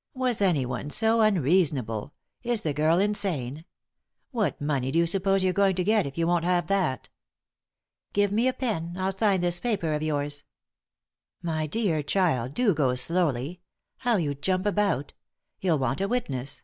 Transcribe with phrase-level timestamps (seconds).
[0.24, 2.14] "Was anyone so unreasonable?
[2.42, 3.66] Is the girl in sane?
[4.30, 7.10] What money do you suppose you're going to get, if you won't have that?"
[8.14, 10.44] "Give me a pen; I'll sign this paper of yours."
[11.42, 13.60] "My dear child, do go slowly
[14.02, 15.12] 1 How you jump about 1
[15.60, 16.62] You'll want a witness.